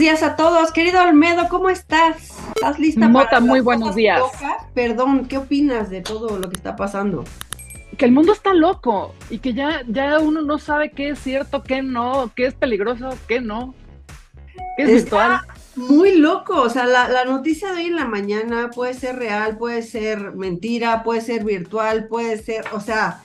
Días 0.00 0.22
a 0.22 0.34
todos, 0.34 0.72
querido 0.72 1.02
Olmedo, 1.02 1.46
¿cómo 1.50 1.68
estás? 1.68 2.30
¿Estás 2.56 2.78
lista 2.78 3.06
Mota, 3.06 3.28
para 3.28 3.40
muy 3.40 3.60
buenos 3.60 3.94
días. 3.94 4.22
Perdón, 4.72 5.26
¿qué 5.28 5.36
opinas 5.36 5.90
de 5.90 6.00
todo 6.00 6.38
lo 6.38 6.48
que 6.48 6.56
está 6.56 6.74
pasando? 6.74 7.22
Que 7.98 8.06
el 8.06 8.12
mundo 8.12 8.32
está 8.32 8.54
loco 8.54 9.14
y 9.28 9.40
que 9.40 9.52
ya, 9.52 9.82
ya 9.86 10.18
uno 10.18 10.40
no 10.40 10.58
sabe 10.58 10.90
qué 10.92 11.10
es 11.10 11.18
cierto, 11.18 11.62
qué 11.62 11.82
no, 11.82 12.32
qué 12.34 12.46
es 12.46 12.54
peligroso, 12.54 13.10
qué 13.28 13.42
no, 13.42 13.74
qué 14.78 14.84
es 14.84 14.88
virtual. 14.88 15.42
Muy 15.76 16.16
loco, 16.16 16.62
o 16.62 16.70
sea, 16.70 16.86
la, 16.86 17.06
la 17.10 17.26
noticia 17.26 17.70
de 17.72 17.80
hoy 17.80 17.86
en 17.88 17.96
la 17.96 18.06
mañana 18.06 18.70
puede 18.74 18.94
ser 18.94 19.16
real, 19.16 19.58
puede 19.58 19.82
ser 19.82 20.32
mentira, 20.32 21.02
puede 21.02 21.20
ser 21.20 21.44
virtual, 21.44 22.06
puede 22.08 22.38
ser, 22.38 22.64
o 22.72 22.80
sea, 22.80 23.20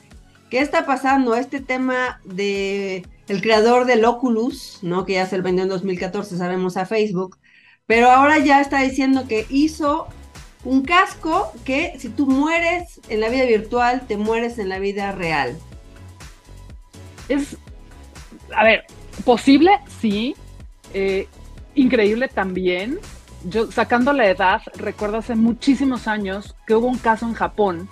¿qué 0.50 0.60
está 0.60 0.86
pasando? 0.86 1.36
Este 1.36 1.62
tema 1.62 2.20
de 2.26 3.08
el 3.28 3.42
creador 3.42 3.86
del 3.86 4.06
Oculus, 4.06 4.80
¿no? 4.82 5.06
Que 5.06 5.14
ya 5.14 5.26
se 5.26 5.38
lo 5.38 5.44
vendió 5.44 5.64
en 5.64 5.70
2014, 5.70 6.38
sabemos 6.38 6.78
a 6.78 6.86
Facebook, 6.86 7.38
pero 7.86 8.10
ahora 8.10 8.40
ya 8.40 8.62
está 8.62 8.82
diciendo 8.82 9.28
que 9.28 9.46
hizo 9.50 10.08
un 10.64 10.84
casco 10.84 11.52
que 11.64 11.94
si 12.00 12.10
tú 12.10 12.28
mueres 12.28 13.00
en 13.10 13.22
la 13.22 13.30
vida 13.30 13.46
virtual, 13.46 14.06
te 14.08 14.18
mueres 14.18 14.58
en 14.58 14.70
la 14.70 14.80
vida 14.80 15.12
real. 15.12 15.58
Es, 17.30 17.58
a 18.56 18.64
ver, 18.64 18.86
posible, 19.24 19.72
sí. 20.02 20.36
Eh, 20.94 21.28
increíble 21.76 22.28
también. 22.28 23.00
Yo, 23.44 23.72
sacando 23.72 24.12
la 24.14 24.28
edad, 24.28 24.62
recuerdo 24.76 25.18
hace 25.18 25.36
muchísimos 25.36 26.08
años 26.08 26.56
que 26.66 26.76
hubo 26.76 26.88
un 26.88 26.98
caso 26.98 27.28
en 27.28 27.34
Japón 27.34 27.88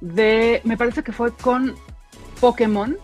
de, 0.00 0.60
me 0.64 0.76
parece 0.76 1.02
que 1.02 1.12
fue 1.12 1.32
con 1.32 1.76
Pokémon, 2.40 2.98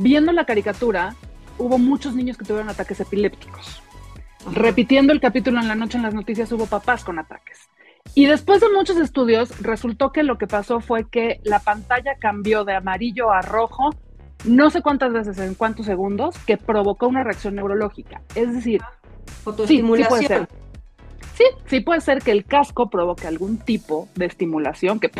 viendo 0.00 0.32
la 0.32 0.46
caricatura, 0.46 1.14
hubo 1.58 1.78
muchos 1.78 2.14
niños 2.14 2.36
que 2.36 2.44
tuvieron 2.44 2.70
ataques 2.70 3.00
epilépticos. 3.00 3.82
Repitiendo 4.52 5.12
el 5.12 5.20
capítulo 5.20 5.60
en 5.60 5.68
la 5.68 5.74
noche 5.74 5.98
en 5.98 6.02
las 6.02 6.14
noticias, 6.14 6.50
hubo 6.52 6.66
papás 6.66 7.04
con 7.04 7.18
ataques. 7.18 7.68
Y 8.14 8.24
después 8.24 8.62
de 8.62 8.70
muchos 8.74 8.96
estudios, 8.96 9.60
resultó 9.60 10.10
que 10.10 10.22
lo 10.22 10.38
que 10.38 10.46
pasó 10.46 10.80
fue 10.80 11.08
que 11.08 11.40
la 11.44 11.58
pantalla 11.60 12.16
cambió 12.18 12.64
de 12.64 12.74
amarillo 12.74 13.30
a 13.30 13.42
rojo, 13.42 13.90
no 14.44 14.70
sé 14.70 14.80
cuántas 14.80 15.12
veces, 15.12 15.38
en 15.38 15.54
cuántos 15.54 15.84
segundos, 15.84 16.36
que 16.46 16.56
provocó 16.56 17.06
una 17.06 17.22
reacción 17.22 17.54
neurológica. 17.54 18.22
Es 18.34 18.54
decir, 18.54 18.80
sí, 19.66 19.76
sí 19.76 19.82
puede 19.82 20.26
ser. 20.26 20.48
Sí, 21.34 21.44
sí 21.66 21.80
puede 21.80 22.00
ser 22.00 22.22
que 22.22 22.32
el 22.32 22.46
casco 22.46 22.88
provoque 22.88 23.26
algún 23.26 23.58
tipo 23.58 24.08
de 24.14 24.26
estimulación 24.26 24.98
que 24.98 25.10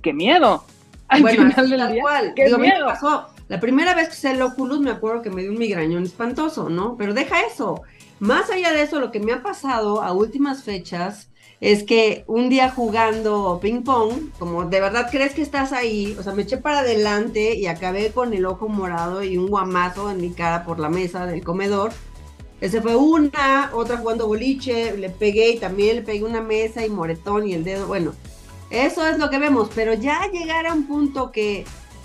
¡Qué 0.00 0.12
miedo! 0.12 0.64
Al 1.08 1.22
bueno, 1.22 1.50
final 1.50 1.70
del 1.70 1.92
día. 1.92 2.02
Cual. 2.02 2.32
¡Qué 2.34 2.56
miedo! 2.58 2.86
Pasó. 2.86 3.26
La 3.48 3.60
primera 3.60 3.94
vez 3.94 4.08
que 4.08 4.14
usé 4.14 4.30
el 4.32 4.42
Oculus 4.42 4.80
me 4.80 4.90
acuerdo 4.90 5.22
que 5.22 5.30
me 5.30 5.42
dio 5.42 5.52
un 5.52 5.58
migrañón 5.58 6.02
espantoso, 6.02 6.68
¿no? 6.68 6.96
Pero 6.96 7.14
deja 7.14 7.42
eso. 7.42 7.82
Más 8.18 8.50
allá 8.50 8.72
de 8.72 8.82
eso, 8.82 8.98
lo 8.98 9.12
que 9.12 9.20
me 9.20 9.32
ha 9.32 9.42
pasado 9.42 10.02
a 10.02 10.12
últimas 10.12 10.64
fechas 10.64 11.28
es 11.60 11.84
que 11.84 12.24
un 12.26 12.48
día 12.48 12.70
jugando 12.70 13.58
ping 13.62 13.82
pong, 13.82 14.30
como 14.38 14.64
de 14.64 14.80
verdad 14.80 15.08
crees 15.10 15.32
que 15.32 15.42
estás 15.42 15.72
ahí, 15.72 16.16
o 16.18 16.22
sea, 16.22 16.32
me 16.32 16.42
eché 16.42 16.58
para 16.58 16.80
adelante 16.80 17.54
y 17.54 17.66
acabé 17.66 18.10
con 18.10 18.34
el 18.34 18.44
ojo 18.44 18.68
morado 18.68 19.22
y 19.22 19.38
un 19.38 19.48
guamazo 19.48 20.10
en 20.10 20.20
mi 20.20 20.30
cara 20.30 20.64
por 20.64 20.78
la 20.78 20.88
mesa 20.88 21.26
del 21.26 21.44
comedor. 21.44 21.92
Ese 22.60 22.80
fue 22.80 22.96
una, 22.96 23.70
otra 23.74 23.98
jugando 23.98 24.26
boliche, 24.26 24.96
le 24.96 25.10
pegué 25.10 25.50
y 25.50 25.58
también 25.58 25.96
le 25.96 26.02
pegué 26.02 26.24
una 26.24 26.40
mesa 26.40 26.84
y 26.84 26.90
moretón 26.90 27.46
y 27.46 27.54
el 27.54 27.64
dedo, 27.64 27.86
bueno, 27.86 28.12
eso 28.70 29.06
es 29.06 29.18
lo 29.18 29.30
que 29.30 29.38
vemos, 29.38 29.70
pero 29.74 29.94
ya 29.94 30.28
llegar 30.32 30.66
a 30.66 30.74
un 30.74 30.86
punto 30.86 31.30
que, 31.32 31.64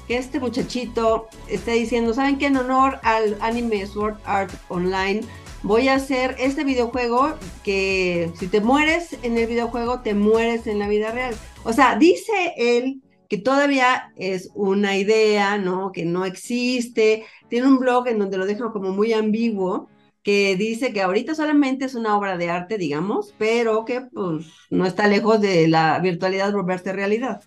este 0.10 0.42
muchachito 0.42 1.28
está 1.48 1.72
diciendo, 1.72 2.14
¿saben 2.14 2.38
qué? 2.38 2.48
En 2.48 2.58
honor 2.58 3.00
al 3.04 3.38
anime 3.40 3.86
Sword 3.88 4.18
Art 4.26 4.52
Online, 4.68 5.22
voy 5.64 5.88
a 5.88 5.96
hacer 5.96 6.36
este 6.38 6.66
videojuego 6.66 7.36
que 7.64 8.30
si 8.38 8.48
te 8.48 8.60
mueres 8.60 9.16
en 9.24 9.38
el 9.38 9.48
videojuego, 9.48 10.02
te 10.02 10.14
mueres 10.14 10.68
en 10.68 10.80
la 10.80 10.90
vida 10.90 11.12
real. 11.12 11.34
O 11.64 11.72
sea, 11.72 11.96
dice 11.96 12.54
él 12.58 13.02
que 13.30 13.38
todavía 13.38 14.12
es 14.18 14.50
una 14.54 14.98
idea, 14.98 15.58
¿no? 15.58 15.94
Que 15.94 16.04
no 16.04 16.26
existe. 16.26 17.24
Tiene 17.48 17.68
un 17.68 17.80
blog 17.80 18.10
en 18.10 18.20
donde 18.20 18.38
lo 18.38 18.46
deja 18.46 18.72
como 18.74 18.92
muy 18.92 19.14
ambiguo, 19.14 19.88
que 20.24 20.56
dice 20.56 20.94
que 20.94 21.02
ahorita 21.02 21.36
solamente 21.36 21.86
es 21.86 21.96
una 21.96 22.16
obra 22.16 22.38
de 22.38 22.50
arte, 22.50 22.78
digamos, 22.78 23.34
pero 23.38 23.86
que 23.86 24.02
pues 24.02 24.46
no 24.70 24.86
está 24.86 25.08
lejos 25.08 25.42
de 25.42 25.68
la 25.68 26.00
virtualidad 26.00 26.54
volverse 26.54 26.94
realidad. 26.94 27.44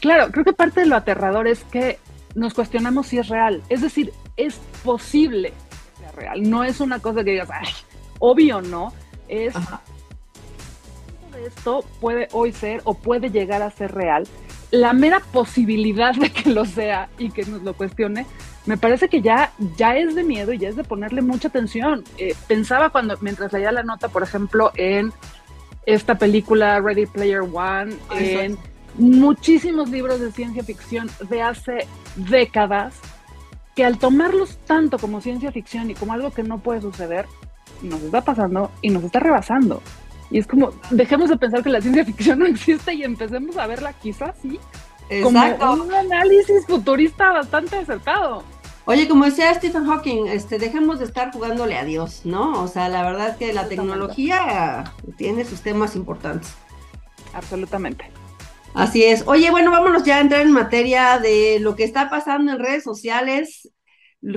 Claro, 0.00 0.30
creo 0.30 0.44
que 0.44 0.52
parte 0.52 0.80
de 0.80 0.86
lo 0.86 0.96
aterrador 0.96 1.46
es 1.48 1.64
que 1.64 1.98
nos 2.34 2.54
cuestionamos 2.54 3.08
si 3.08 3.18
es 3.18 3.28
real. 3.28 3.62
Es 3.68 3.82
decir, 3.82 4.12
es 4.36 4.60
posible 4.84 5.50
que 5.50 6.00
sea 6.00 6.12
real. 6.12 6.48
No 6.48 6.64
es 6.64 6.80
una 6.80 7.00
cosa 7.00 7.24
que 7.24 7.32
digas, 7.32 7.50
ay, 7.52 7.68
obvio, 8.18 8.62
¿no? 8.62 8.92
Es 9.28 9.54
esto 11.46 11.84
puede 12.00 12.28
hoy 12.32 12.52
ser 12.52 12.80
o 12.84 12.94
puede 12.94 13.30
llegar 13.30 13.62
a 13.62 13.70
ser 13.70 13.94
real. 13.94 14.26
La 14.70 14.92
mera 14.92 15.20
posibilidad 15.32 16.14
de 16.14 16.30
que 16.30 16.50
lo 16.50 16.64
sea 16.64 17.08
y 17.18 17.30
que 17.30 17.44
nos 17.44 17.62
lo 17.62 17.74
cuestione 17.74 18.26
me 18.68 18.76
parece 18.76 19.08
que 19.08 19.22
ya, 19.22 19.50
ya 19.78 19.96
es 19.96 20.14
de 20.14 20.22
miedo 20.22 20.52
y 20.52 20.58
ya 20.58 20.68
es 20.68 20.76
de 20.76 20.84
ponerle 20.84 21.22
mucha 21.22 21.48
atención. 21.48 22.04
Eh, 22.18 22.34
pensaba 22.48 22.90
cuando, 22.90 23.16
mientras 23.22 23.50
leía 23.50 23.72
la 23.72 23.82
nota, 23.82 24.08
por 24.08 24.22
ejemplo, 24.22 24.72
en 24.76 25.10
esta 25.86 26.18
película 26.18 26.78
Ready 26.78 27.06
Player 27.06 27.40
One, 27.40 27.96
en 28.14 28.58
muchísimos 28.98 29.88
libros 29.88 30.20
de 30.20 30.32
ciencia 30.32 30.62
ficción 30.62 31.08
de 31.30 31.40
hace 31.40 31.88
décadas, 32.16 32.92
que 33.74 33.86
al 33.86 33.98
tomarlos 33.98 34.58
tanto 34.66 34.98
como 34.98 35.22
ciencia 35.22 35.50
ficción 35.50 35.90
y 35.90 35.94
como 35.94 36.12
algo 36.12 36.30
que 36.30 36.42
no 36.42 36.58
puede 36.58 36.82
suceder, 36.82 37.24
nos 37.80 38.02
está 38.02 38.20
pasando 38.20 38.70
y 38.82 38.90
nos 38.90 39.02
está 39.02 39.18
rebasando. 39.18 39.80
Y 40.30 40.40
es 40.40 40.46
como, 40.46 40.72
dejemos 40.90 41.30
de 41.30 41.38
pensar 41.38 41.62
que 41.62 41.70
la 41.70 41.80
ciencia 41.80 42.04
ficción 42.04 42.40
no 42.40 42.44
existe 42.44 42.92
y 42.92 43.02
empecemos 43.02 43.56
a 43.56 43.66
verla 43.66 43.94
quizás 43.94 44.34
sí, 44.42 44.60
como 45.22 45.40
un 45.40 45.94
análisis 45.94 46.66
futurista 46.66 47.32
bastante 47.32 47.76
acertado. 47.76 48.44
Oye, 48.88 49.06
como 49.06 49.26
decía 49.26 49.52
Stephen 49.52 49.84
Hawking, 49.84 50.28
este, 50.28 50.58
dejemos 50.58 50.98
de 50.98 51.04
estar 51.04 51.30
jugándole 51.30 51.76
a 51.76 51.84
Dios, 51.84 52.22
¿no? 52.24 52.62
O 52.62 52.68
sea, 52.68 52.88
la 52.88 53.02
verdad 53.02 53.28
es 53.28 53.36
que 53.36 53.52
la 53.52 53.68
tecnología 53.68 54.94
tiene 55.18 55.44
sus 55.44 55.60
temas 55.60 55.94
importantes. 55.94 56.54
Absolutamente. 57.34 58.10
Así 58.72 59.04
es. 59.04 59.24
Oye, 59.26 59.50
bueno, 59.50 59.72
vámonos 59.72 60.04
ya 60.04 60.16
a 60.16 60.20
entrar 60.20 60.40
en 60.40 60.52
materia 60.52 61.18
de 61.18 61.58
lo 61.60 61.76
que 61.76 61.84
está 61.84 62.08
pasando 62.08 62.50
en 62.50 62.60
redes 62.60 62.82
sociales. 62.82 63.70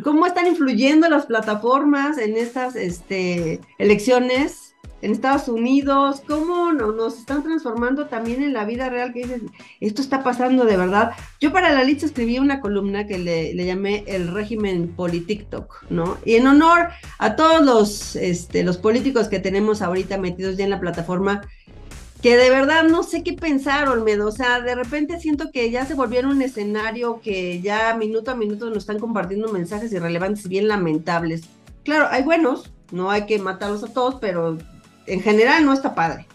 ¿Cómo 0.04 0.26
están 0.26 0.48
influyendo 0.48 1.08
las 1.08 1.28
plataformas 1.28 2.18
en 2.18 2.36
estas 2.36 2.76
este, 2.76 3.62
elecciones? 3.78 4.71
En 5.02 5.12
Estados 5.12 5.48
Unidos, 5.48 6.22
cómo 6.28 6.72
nos 6.72 7.18
están 7.18 7.44
transformando 7.44 8.08
también 8.08 8.44
en 8.44 8.54
la 8.54 8.66
vida 8.66 8.90
real, 8.90 9.14
que 9.14 9.24
dices, 9.24 9.42
esto 9.80 10.02
está 10.02 10.24
pasando 10.24 10.66
de 10.66 10.78
verdad. 10.78 11.12
Yo 11.40 11.52
para 11.52 11.72
la 11.72 11.84
lista 11.84 12.06
escribí 12.06 12.40
una 12.40 12.62
columna 12.62 13.08
que 13.08 13.18
le, 13.18 13.54
llamé 13.66 14.04
el 14.08 14.28
régimen 14.28 14.90
politictoc, 14.90 15.84
¿no? 15.90 16.18
Y 16.26 16.36
en 16.36 16.48
honor 16.48 16.90
a 17.18 17.36
todos 17.36 17.64
los, 17.64 18.16
este, 18.16 18.64
los 18.64 18.78
políticos 18.78 19.28
que 19.28 19.40
tenemos 19.40 19.82
ahorita 19.82 20.18
metidos 20.18 20.58
ya 20.58 20.64
en 20.64 20.70
la 20.70 20.80
plataforma, 20.80 21.42
que 22.22 22.38
de 22.38 22.52
verdad 22.52 22.84
no 22.84 23.02
sé 23.02 23.24
qué 23.24 23.34
pensar, 23.34 23.90
Olmedo. 23.90 24.28
O 24.28 24.32
sea, 24.32 24.62
de 24.62 24.76
repente 24.76 25.20
siento 25.20 25.52
que 25.52 25.72
ya 25.72 25.86
se 25.86 25.96
volvieron 25.96 26.32
un 26.32 26.42
escenario 26.42 27.20
que 27.22 27.62
ya 27.62 27.96
minuto 27.96 28.32
a 28.32 28.36
minuto 28.36 28.70
nos 28.70 28.80
están 28.80 29.00
compartiendo 29.00 29.52
mensajes 29.52 29.92
irrelevantes 29.92 30.46
y 30.46 30.50
bien 30.50 30.68
lamentables. 30.68 31.44
Claro, 31.84 32.08
hay 32.12 32.22
buenos, 32.22 32.72
no 32.92 33.10
hay 33.10 33.26
que 33.26 33.40
matarlos 33.40 33.84
a 33.84 33.92
todos, 33.92 34.16
pero 34.22 34.58
en 35.08 35.22
general 35.22 35.66
no 35.66 35.74
está 35.74 35.96
padre. 35.96 36.26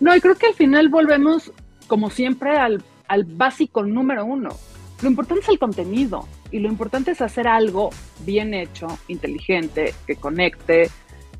No, 0.00 0.16
y 0.16 0.20
creo 0.20 0.34
que 0.34 0.46
al 0.46 0.54
final 0.54 0.88
volvemos, 0.88 1.52
como 1.86 2.10
siempre, 2.10 2.56
al, 2.56 2.82
básico 3.26 3.82
número 3.82 4.24
uno. 4.24 4.50
Lo 5.02 5.08
importante 5.08 5.42
es 5.42 5.48
el 5.48 5.58
contenido 5.58 6.26
y 6.50 6.58
lo 6.58 6.68
importante 6.68 7.10
es 7.10 7.20
hacer 7.20 7.48
algo 7.48 7.90
bien 8.20 8.54
hecho, 8.54 8.86
inteligente, 9.08 9.94
que 10.06 10.16
conecte. 10.16 10.90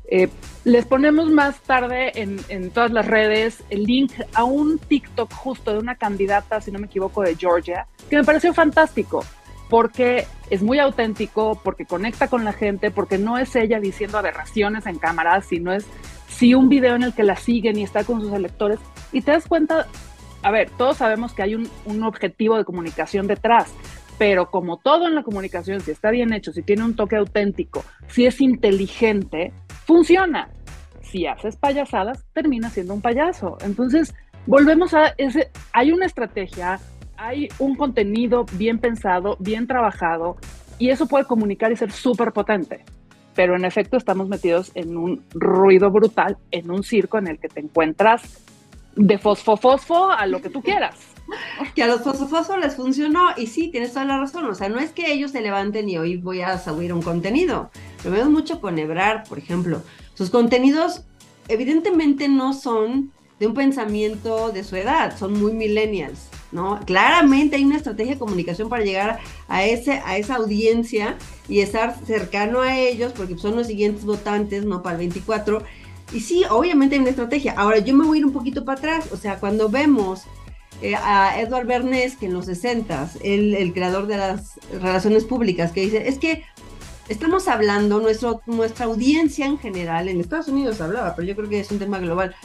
Eh, 0.09 0.29
les 0.65 0.85
ponemos 0.85 1.29
más 1.29 1.61
tarde 1.61 2.11
en, 2.15 2.69
todas 2.71 2.91
las 2.91 3.07
redes 3.07 3.63
el 3.69 3.83
link 3.83 4.11
a 4.33 4.43
un 4.43 4.77
TikTok 4.77 5.33
justo 5.33 5.71
de 5.71 5.79
una 5.79 5.95
candidata, 5.95 6.59
si 6.59 6.71
no 6.71 6.79
me 6.79 6.87
equivoco, 6.87 7.21
de 7.21 7.35
Georgia, 7.35 7.87
que 8.09 8.17
me 8.17 8.23
pareció 8.23 8.53
fantástico 8.53 9.23
porque 9.69 10.27
es 10.49 10.61
muy 10.61 10.79
auténtico, 10.79 11.57
porque 11.63 11.85
conecta 11.85 12.27
con 12.27 12.43
la 12.43 12.51
gente, 12.51 12.91
porque 12.91 13.17
no 13.17 13.37
es 13.37 13.55
ella 13.55 13.79
diciendo 13.79 14.17
aberraciones 14.17 14.85
en 14.85 14.97
cámara, 14.97 15.41
sino 15.41 15.71
es 15.71 15.85
sí 16.31 16.53
un 16.53 16.69
video 16.69 16.95
en 16.95 17.03
el 17.03 17.13
que 17.13 17.23
la 17.23 17.35
siguen 17.35 17.77
y 17.77 17.83
está 17.83 18.03
con 18.03 18.21
sus 18.21 18.33
electores. 18.33 18.79
Y 19.11 19.21
te 19.21 19.31
das 19.31 19.47
cuenta, 19.47 19.87
a 20.41 20.51
ver, 20.51 20.69
todos 20.77 20.97
sabemos 20.97 21.33
que 21.33 21.43
hay 21.43 21.55
un, 21.55 21.69
un 21.85 22.03
objetivo 22.03 22.57
de 22.57 22.65
comunicación 22.65 23.27
detrás, 23.27 23.73
pero 24.17 24.49
como 24.49 24.77
todo 24.77 25.07
en 25.07 25.15
la 25.15 25.23
comunicación, 25.23 25.81
si 25.81 25.91
está 25.91 26.11
bien 26.11 26.33
hecho, 26.33 26.51
si 26.51 26.61
tiene 26.61 26.83
un 26.83 26.95
toque 26.95 27.15
auténtico, 27.15 27.83
si 28.07 28.25
es 28.25 28.41
inteligente, 28.41 29.53
funciona. 29.85 30.49
Si 31.01 31.25
haces 31.25 31.57
payasadas, 31.57 32.23
termina 32.33 32.69
siendo 32.69 32.93
un 32.93 33.01
payaso. 33.01 33.57
Entonces, 33.61 34.13
volvemos 34.45 34.93
a 34.93 35.13
ese, 35.17 35.51
hay 35.73 35.91
una 35.91 36.05
estrategia, 36.05 36.79
hay 37.17 37.49
un 37.59 37.75
contenido 37.75 38.45
bien 38.53 38.79
pensado, 38.79 39.37
bien 39.39 39.67
trabajado, 39.67 40.37
y 40.79 40.89
eso 40.89 41.07
puede 41.07 41.25
comunicar 41.25 41.71
y 41.71 41.75
ser 41.75 41.91
súper 41.91 42.31
potente. 42.31 42.83
Pero 43.41 43.55
en 43.55 43.65
efecto 43.65 43.97
estamos 43.97 44.27
metidos 44.27 44.71
en 44.75 44.95
un 44.95 45.23
ruido 45.33 45.89
brutal, 45.89 46.37
en 46.51 46.69
un 46.69 46.83
circo 46.83 47.17
en 47.17 47.25
el 47.25 47.39
que 47.39 47.49
te 47.49 47.59
encuentras 47.59 48.39
de 48.95 49.17
fosfo 49.17 49.57
fosfo 49.57 50.11
a 50.11 50.27
lo 50.27 50.43
que 50.43 50.51
tú 50.51 50.61
quieras. 50.61 50.95
Que 51.73 51.81
a 51.81 51.87
los 51.87 52.01
fosfo 52.01 52.57
les 52.57 52.75
funcionó 52.75 53.29
y 53.35 53.47
sí, 53.47 53.69
tienes 53.69 53.93
toda 53.93 54.05
la 54.05 54.19
razón, 54.19 54.45
o 54.45 54.53
sea, 54.53 54.69
no 54.69 54.79
es 54.79 54.91
que 54.91 55.11
ellos 55.11 55.31
se 55.31 55.41
levanten 55.41 55.89
y 55.89 55.97
hoy 55.97 56.17
voy 56.17 56.41
a 56.41 56.59
subir 56.59 56.93
un 56.93 57.01
contenido, 57.01 57.71
lo 58.03 58.11
veo 58.11 58.29
mucho 58.29 58.61
con 58.61 58.77
Ebrard, 58.77 59.27
por 59.27 59.39
ejemplo, 59.39 59.81
sus 60.13 60.29
contenidos 60.29 61.03
evidentemente 61.47 62.27
no 62.27 62.53
son 62.53 63.11
de 63.41 63.47
un 63.47 63.55
pensamiento 63.55 64.51
de 64.51 64.63
su 64.63 64.75
edad, 64.75 65.17
son 65.17 65.33
muy 65.33 65.53
millennials, 65.53 66.27
¿no? 66.51 66.79
Claramente 66.85 67.55
hay 67.55 67.65
una 67.65 67.77
estrategia 67.77 68.13
de 68.13 68.19
comunicación 68.19 68.69
para 68.69 68.83
llegar 68.83 69.19
a, 69.47 69.65
ese, 69.65 69.93
a 70.05 70.15
esa 70.15 70.35
audiencia 70.35 71.17
y 71.49 71.61
estar 71.61 71.97
cercano 72.05 72.61
a 72.61 72.77
ellos, 72.77 73.13
porque 73.17 73.35
son 73.39 73.55
los 73.55 73.65
siguientes 73.65 74.05
votantes, 74.05 74.63
¿no? 74.63 74.83
Para 74.83 74.93
el 74.93 74.99
24. 74.99 75.63
Y 76.13 76.19
sí, 76.19 76.43
obviamente 76.51 76.93
hay 76.93 77.01
una 77.01 77.09
estrategia. 77.09 77.55
Ahora, 77.57 77.79
yo 77.79 77.95
me 77.95 78.05
voy 78.05 78.17
a 78.17 78.19
ir 78.19 78.25
un 78.27 78.31
poquito 78.31 78.63
para 78.63 78.77
atrás, 78.77 79.11
o 79.11 79.17
sea, 79.17 79.39
cuando 79.39 79.69
vemos 79.69 80.25
eh, 80.83 80.93
a 80.93 81.41
Edward 81.41 81.65
Bernays, 81.65 82.17
que 82.17 82.27
en 82.27 82.33
los 82.33 82.45
60, 82.45 83.13
el, 83.23 83.55
el 83.55 83.73
creador 83.73 84.05
de 84.05 84.17
las 84.17 84.59
relaciones 84.71 85.23
públicas, 85.23 85.71
que 85.71 85.81
dice, 85.81 86.07
es 86.07 86.19
que 86.19 86.43
estamos 87.09 87.47
hablando, 87.47 87.99
nuestro, 88.01 88.43
nuestra 88.45 88.85
audiencia 88.85 89.47
en 89.47 89.57
general, 89.57 90.09
en 90.09 90.21
Estados 90.21 90.47
Unidos 90.47 90.79
hablaba, 90.79 91.15
pero 91.15 91.27
yo 91.27 91.35
creo 91.35 91.49
que 91.49 91.59
es 91.59 91.71
un 91.71 91.79
tema 91.79 91.97
global, 91.97 92.35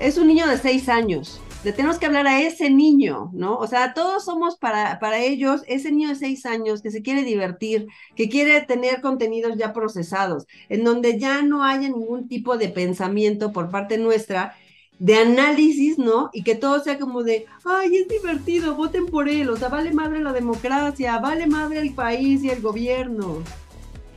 es 0.00 0.16
un 0.16 0.26
niño 0.26 0.48
de 0.48 0.58
seis 0.58 0.88
años. 0.88 1.40
Le 1.62 1.72
tenemos 1.72 1.98
que 1.98 2.06
hablar 2.06 2.26
a 2.26 2.40
ese 2.40 2.70
niño, 2.70 3.30
¿no? 3.34 3.58
O 3.58 3.66
sea, 3.66 3.92
todos 3.92 4.24
somos 4.24 4.56
para, 4.56 4.98
para 4.98 5.18
ellos 5.18 5.62
ese 5.66 5.92
niño 5.92 6.08
de 6.08 6.14
seis 6.14 6.46
años 6.46 6.80
que 6.80 6.90
se 6.90 7.02
quiere 7.02 7.22
divertir, 7.22 7.86
que 8.16 8.30
quiere 8.30 8.62
tener 8.62 9.02
contenidos 9.02 9.58
ya 9.58 9.74
procesados, 9.74 10.46
en 10.70 10.84
donde 10.84 11.18
ya 11.18 11.42
no 11.42 11.62
haya 11.62 11.88
ningún 11.90 12.28
tipo 12.28 12.56
de 12.56 12.70
pensamiento 12.70 13.52
por 13.52 13.70
parte 13.70 13.98
nuestra 13.98 14.56
de 14.98 15.16
análisis, 15.16 15.98
¿no? 15.98 16.30
Y 16.32 16.44
que 16.44 16.54
todo 16.54 16.80
sea 16.80 16.98
como 16.98 17.22
de, 17.22 17.44
ay, 17.66 17.94
es 17.94 18.08
divertido, 18.08 18.74
voten 18.74 19.04
por 19.04 19.28
él, 19.28 19.50
o 19.50 19.56
sea, 19.56 19.68
vale 19.68 19.92
madre 19.92 20.20
la 20.20 20.32
democracia, 20.32 21.18
vale 21.18 21.46
madre 21.46 21.80
el 21.80 21.94
país 21.94 22.42
y 22.42 22.48
el 22.48 22.62
gobierno. 22.62 23.42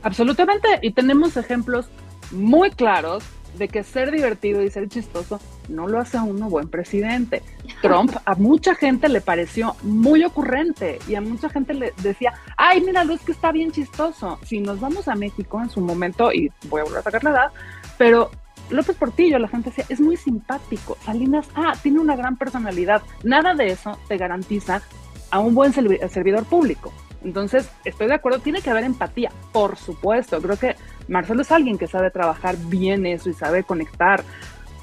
Absolutamente, 0.02 0.68
y 0.80 0.92
tenemos 0.92 1.36
ejemplos 1.36 1.86
muy 2.30 2.70
claros 2.70 3.22
de 3.56 3.68
que 3.68 3.82
ser 3.84 4.10
divertido 4.10 4.62
y 4.62 4.70
ser 4.70 4.88
chistoso 4.88 5.40
no 5.68 5.88
lo 5.88 5.98
hace 5.98 6.18
a 6.18 6.22
uno 6.22 6.48
buen 6.48 6.68
presidente. 6.68 7.42
Trump 7.82 8.16
a 8.24 8.34
mucha 8.34 8.74
gente 8.74 9.08
le 9.08 9.20
pareció 9.20 9.76
muy 9.82 10.24
ocurrente 10.24 10.98
y 11.08 11.14
a 11.14 11.20
mucha 11.20 11.48
gente 11.48 11.74
le 11.74 11.92
decía, 12.02 12.34
ay, 12.56 12.80
mira, 12.80 13.02
es 13.02 13.20
que 13.22 13.32
está 13.32 13.52
bien 13.52 13.70
chistoso. 13.70 14.38
Si 14.44 14.60
nos 14.60 14.80
vamos 14.80 15.08
a 15.08 15.14
México 15.14 15.60
en 15.60 15.70
su 15.70 15.80
momento, 15.80 16.32
y 16.32 16.50
voy 16.68 16.80
a 16.80 16.84
volver 16.84 17.00
a 17.00 17.02
sacar 17.02 17.24
la 17.24 17.30
edad, 17.30 17.52
pero 17.98 18.30
López 18.70 18.96
Portillo, 18.96 19.38
la 19.38 19.48
gente 19.48 19.70
decía, 19.70 19.84
es 19.88 20.00
muy 20.00 20.16
simpático. 20.16 20.96
Salinas, 21.04 21.46
ah, 21.54 21.74
tiene 21.82 22.00
una 22.00 22.16
gran 22.16 22.36
personalidad. 22.36 23.02
Nada 23.22 23.54
de 23.54 23.68
eso 23.68 23.98
te 24.08 24.16
garantiza 24.16 24.82
a 25.30 25.40
un 25.40 25.54
buen 25.54 25.72
servidor 25.72 26.44
público. 26.44 26.92
Entonces, 27.24 27.68
estoy 27.84 28.06
de 28.06 28.14
acuerdo, 28.14 28.38
tiene 28.38 28.60
que 28.60 28.70
haber 28.70 28.84
empatía, 28.84 29.32
por 29.52 29.76
supuesto. 29.76 30.40
Creo 30.40 30.58
que 30.58 30.76
Marcelo 31.08 31.42
es 31.42 31.50
alguien 31.50 31.78
que 31.78 31.86
sabe 31.86 32.10
trabajar 32.10 32.56
bien 32.68 33.06
eso 33.06 33.30
y 33.30 33.34
sabe 33.34 33.64
conectar. 33.64 34.22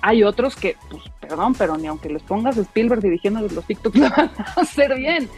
Hay 0.01 0.23
otros 0.23 0.55
que, 0.55 0.75
pues, 0.89 1.03
perdón, 1.19 1.53
pero 1.53 1.77
ni 1.77 1.87
aunque 1.87 2.09
les 2.09 2.23
pongas 2.23 2.57
Spielberg 2.57 3.01
dirigiendo 3.01 3.41
los 3.41 3.65
TikToks 3.65 3.95
lo 3.99 4.09
van 4.09 4.31
a 4.37 4.61
hacer 4.61 4.95
bien. 4.95 5.29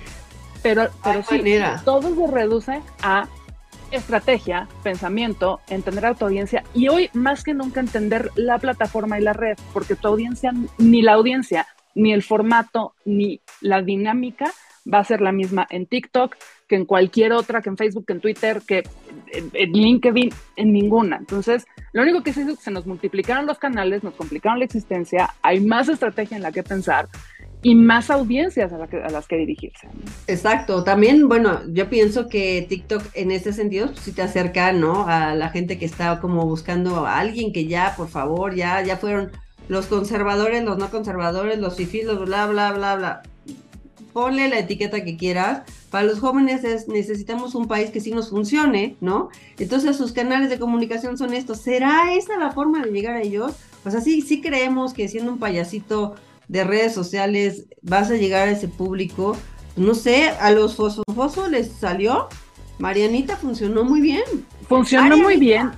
Pero, 0.61 0.88
pero 1.03 1.21
sí, 1.23 1.44
todo 1.83 2.01
se 2.01 2.31
reduce 2.31 2.81
a 3.01 3.27
estrategia, 3.91 4.67
pensamiento, 4.81 5.59
entender 5.67 6.05
a 6.05 6.13
tu 6.15 6.25
audiencia 6.25 6.63
y 6.73 6.88
hoy 6.88 7.09
más 7.13 7.44
que 7.44 7.53
nunca 7.53 7.79
entender 7.79 8.31
la 8.35 8.57
plataforma 8.57 9.19
y 9.19 9.21
la 9.21 9.33
red, 9.33 9.57
porque 9.73 9.95
tu 9.95 10.07
audiencia, 10.07 10.53
ni 10.77 11.01
la 11.01 11.13
audiencia, 11.13 11.67
ni 11.94 12.13
el 12.13 12.23
formato, 12.23 12.94
ni 13.05 13.41
la 13.61 13.81
dinámica 13.81 14.51
va 14.91 15.00
a 15.00 15.03
ser 15.03 15.21
la 15.21 15.31
misma 15.31 15.68
en 15.69 15.85
TikTok 15.85 16.35
que 16.68 16.75
en 16.75 16.85
cualquier 16.85 17.33
otra, 17.33 17.62
que 17.62 17.69
en 17.69 17.77
Facebook, 17.77 18.06
que 18.06 18.13
en 18.13 18.21
Twitter, 18.21 18.62
que 18.65 18.83
en 19.31 19.71
LinkedIn, 19.71 20.30
en 20.56 20.74
ninguna. 20.74 21.18
Entonces, 21.18 21.65
lo 21.91 22.01
único 22.01 22.24
que 22.24 22.33
se 22.33 22.41
es 22.41 22.47
que 22.47 22.56
se 22.56 22.71
nos 22.71 22.85
multiplicaron 22.85 23.45
los 23.45 23.59
canales, 23.59 24.03
nos 24.03 24.15
complicaron 24.15 24.59
la 24.59 24.65
existencia, 24.65 25.33
hay 25.41 25.59
más 25.59 25.89
estrategia 25.89 26.38
en 26.38 26.44
la 26.44 26.51
que 26.51 26.63
pensar 26.63 27.07
y 27.62 27.75
más 27.75 28.09
audiencias 28.09 28.74
a, 28.74 29.09
las 29.09 29.27
que 29.27 29.38
dirigirse. 29.38 29.88
Exacto. 30.27 30.83
También, 30.83 31.29
bueno, 31.29 31.62
yo 31.69 31.89
pienso 31.89 32.27
que 32.27 32.65
TikTok 32.68 33.03
en 33.13 33.31
ese 33.31 33.53
sentido 33.53 33.88
pues, 33.88 34.00
sí 34.00 34.12
te 34.12 34.21
acerca, 34.21 34.74
¿no? 34.74 35.07
A 35.07 35.33
la 35.33 35.50
gente 35.50 35.77
que 35.77 35.86
está 35.86 36.19
como 36.19 36.45
buscando 36.45 37.06
a 37.06 37.19
alguien 37.19 37.53
que 37.53 37.65
ya, 37.65 37.94
por 37.95 38.09
favor, 38.09 38.53
ya, 38.53 38.81
ya 38.81 38.97
fueron 38.97 39.31
los 39.69 39.88
conservadores, 39.88 40.62
los 40.63 40.77
no 40.77 40.89
conservadores, 40.89 41.57
los 41.57 41.77
fifís, 41.77 42.06
bla, 42.06 42.47
bla, 42.47 42.74
bla, 42.74 42.95
bla 42.95 43.24
ponle 44.13 44.48
la 44.48 44.60
etiqueta 44.60 45.04
que 45.04 45.18
quieras. 45.18 45.63
Para 45.89 46.06
los 46.06 46.19
jóvenes 46.19 46.63
es, 46.63 46.88
necesitamos 46.88 47.56
un 47.56 47.68
país 47.68 47.89
que 47.89 48.00
sí 48.00 48.12
nos 48.12 48.30
funcione, 48.30 48.95
¿no? 49.01 49.30
Entonces 49.57 49.98
sus 49.98 50.12
canales 50.12 50.50
de 50.50 50.60
comunicación 50.60 51.18
son 51.18 51.33
estos. 51.33 51.60
¿Será 51.60 52.13
esa 52.13 52.38
la 52.38 52.51
forma 52.51 52.83
de 52.83 52.92
llegar 52.92 53.15
a 53.15 53.21
ellos? 53.21 53.54
O 53.86 53.92
sea, 53.92 54.00
sí, 54.00 54.42
creemos 54.42 54.94
que 54.94 55.07
siendo 55.07 55.31
un 55.31 55.39
payasito 55.39 56.15
de 56.48 56.63
redes 56.63 56.94
sociales 56.94 57.65
vas 57.81 58.12
a 58.12 58.15
llegar 58.15 58.48
a 58.48 58.51
ese 58.51 58.68
público. 58.68 59.36
No 59.75 59.95
sé, 59.95 60.30
a 60.30 60.51
los 60.51 60.75
Fosofoso 60.75 61.50
les 61.50 61.71
salió. 61.71 62.30
Marianita 62.80 63.36
funcionó 63.38 63.83
muy 63.83 64.01
bien. 64.01 64.24
Funcionó 64.68 65.18
muy 65.18 65.38
bien. 65.38 65.71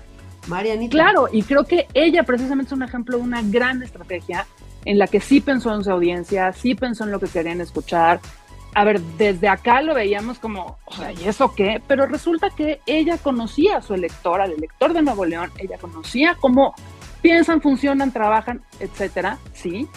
Marianita. 0.48 0.92
Claro, 0.92 1.28
y 1.32 1.42
creo 1.42 1.64
que 1.64 1.88
ella 1.94 2.24
precisamente 2.24 2.70
es 2.70 2.74
un 2.74 2.84
ejemplo 2.84 3.18
de 3.18 3.24
una 3.24 3.42
gran 3.42 3.82
estrategia 3.82 4.46
en 4.86 5.00
la 5.00 5.08
que 5.08 5.20
sí 5.20 5.42
pensó 5.42 5.74
en 5.74 5.84
su 5.84 5.92
audiencia, 5.92 6.54
sí 6.54 6.76
pensó 6.76 7.04
en 7.04 7.12
lo 7.12 7.20
que 7.20 7.28
querían 7.28 7.60
escuchar. 7.60 8.20
A 8.74 8.84
ver, 8.84 9.02
desde 9.02 9.48
acá 9.48 9.82
lo 9.82 9.94
veíamos 9.94 10.38
como, 10.40 10.78
o 10.86 10.94
sea, 10.94 11.12
¿y 11.12 11.28
eso 11.28 11.54
qué? 11.56 11.82
Pero 11.88 12.06
resulta 12.06 12.50
que 12.50 12.82
ella 12.86 13.18
conocía 13.18 13.78
a 13.78 13.82
su 13.82 13.94
elector, 13.94 14.42
al 14.42 14.52
elector 14.52 14.94
de 14.94 15.02
Nuevo 15.02 15.26
León, 15.26 15.52
ella 15.58 15.78
conocía 15.78 16.36
cómo 16.40 16.76
piensan, 17.22 17.62
funcionan, 17.62 18.12
trabajan, 18.12 18.62
etcétera, 18.80 19.40
¿sí? 19.54 19.88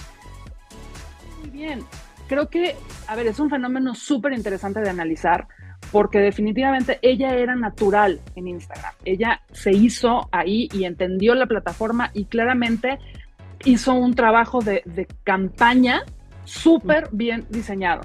Muy 1.40 1.50
bien. 1.50 1.85
Creo 2.28 2.49
que, 2.49 2.76
a 3.07 3.16
ver, 3.16 3.26
es 3.26 3.40
un 3.40 3.50
fenómeno 3.50 3.95
súper 3.95 4.33
interesante 4.33 4.80
de 4.80 4.90
analizar 4.90 5.49
porque 5.90 6.18
definitivamente 6.18 6.99
ella 7.02 7.35
era 7.35 7.54
natural 7.54 8.21
en 8.37 8.49
Instagram. 8.49 8.92
Ella 9.04 9.40
se 9.52 9.73
hizo 9.73 10.28
ahí 10.33 10.68
y 10.73 10.85
entendió 10.85 11.35
la 11.35 11.47
plataforma 11.47 12.11
y 12.14 12.26
claramente 12.26 12.99
hizo 13.68 13.92
un 13.92 14.14
trabajo 14.14 14.60
de, 14.60 14.82
campaña 15.25 16.02
súper 16.44 17.08
bien 17.12 17.46
diseñado. 17.50 18.02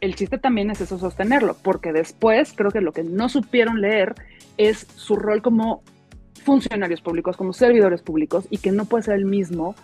El 0.00 0.14
chiste 0.14 0.38
también 0.38 0.70
es 0.70 0.80
eso, 0.80 0.98
sostenerlo, 0.98 1.56
porque 1.62 1.92
después 1.92 2.52
creo 2.54 2.70
que 2.70 2.80
lo 2.80 2.92
que 2.92 3.02
no 3.02 3.28
supieron 3.28 3.80
leer 3.80 4.14
es 4.56 4.86
su 4.94 5.16
rol 5.16 5.42
como 5.42 5.82
funcionarios 6.44 7.00
públicos, 7.00 7.36
como 7.36 7.52
servidores 7.52 8.02
públicos, 8.02 8.46
y 8.50 8.58
que 8.58 8.70
no 8.70 8.84
puede 8.84 9.04
ser 9.04 9.14
el 9.14 9.24
mismo 9.24 9.74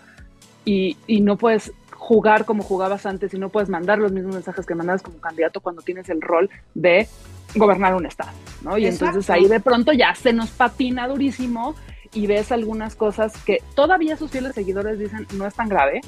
y, 0.65 0.97
no 1.23 1.37
puedes 1.37 1.73
jugar 1.97 2.45
como 2.45 2.63
jugabas 2.63 3.07
antes 3.07 3.35
y 3.35 3.39
no 3.39 3.49
puedes 3.49 3.69
mandar 3.69 3.99
los 3.99 4.13
mismos 4.13 4.35
mensajes 4.35 4.65
que 4.67 4.75
mandabas 4.75 5.03
como 5.03 5.19
candidato 5.19 5.61
cuando 5.61 5.83
tienes 5.83 6.09
el 6.09 6.21
rol 6.21 6.49
de 6.75 7.09
gobernar 7.57 7.95
un 7.95 8.07
estado, 8.07 8.31
¿no? 8.63 8.79
Y 8.79 8.87
entonces 8.87 9.29
ahí 9.31 9.49
de 9.49 9.61
pronto 9.61 9.93
ya 9.93 10.15
se 10.15 10.33
nos 10.33 10.51
patina 10.51 11.09
durísimo 11.09 11.75
y 12.13 12.27
ves 12.27 12.53
algunas 12.53 12.97
cosas 12.97 13.33
que 13.45 13.63
todavía 13.75 14.17
sus 14.17 14.31
fieles 14.31 14.55
seguidores 14.55 14.99
dicen 14.99 15.27
no 15.35 15.47
es 15.47 15.55
tan 15.55 15.69
grave, 15.69 16.01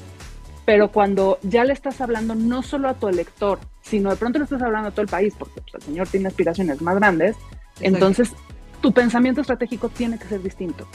pero 0.65 0.91
cuando 0.91 1.39
ya 1.41 1.63
le 1.63 1.73
estás 1.73 2.01
hablando 2.01 2.35
no 2.35 2.63
solo 2.63 2.89
a 2.89 2.93
tu 2.93 3.07
elector, 3.07 3.59
sino 3.81 4.09
de 4.09 4.15
pronto 4.15 4.39
le 4.39 4.45
estás 4.45 4.61
hablando 4.61 4.89
a 4.89 4.91
todo 4.91 5.01
el 5.01 5.09
país, 5.09 5.33
porque 5.37 5.61
pues, 5.61 5.75
el 5.75 5.81
señor 5.81 6.07
tiene 6.07 6.27
aspiraciones 6.27 6.81
más 6.81 6.95
grandes, 6.95 7.35
entonces 7.79 8.33
tu 8.81 8.93
pensamiento 8.93 9.41
estratégico 9.41 9.89
tiene 9.89 10.17
que 10.17 10.27
ser 10.27 10.41
distinto. 10.41 10.87